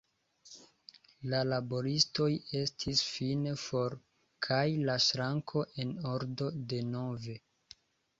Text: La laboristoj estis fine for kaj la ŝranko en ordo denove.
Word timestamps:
La 1.33 1.41
laboristoj 1.49 2.29
estis 2.59 3.01
fine 3.07 3.53
for 3.63 3.95
kaj 4.47 4.63
la 4.91 4.95
ŝranko 5.09 5.63
en 5.85 5.93
ordo 6.13 6.49
denove. 6.73 7.37